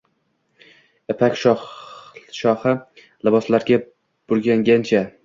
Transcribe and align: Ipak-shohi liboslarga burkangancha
Ipak-shohi 1.13 2.71
liboslarga 3.29 3.79
burkangancha 4.35 5.05